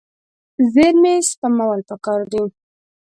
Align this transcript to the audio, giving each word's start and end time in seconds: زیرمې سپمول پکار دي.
زیرمې 0.73 1.15
سپمول 1.29 1.79
پکار 1.89 2.21
دي. 2.31 2.43